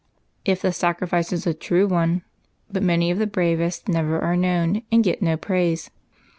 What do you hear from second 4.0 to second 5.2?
are known, and